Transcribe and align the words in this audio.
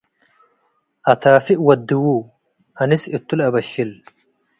አታፍእ 1.11 1.59
ወድዉ፣፡ 1.67 2.05
አንስ 2.81 3.03
እቱ 3.15 3.27
ለአበሽል 3.37 3.91